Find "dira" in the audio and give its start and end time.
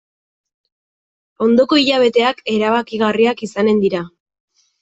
3.87-4.05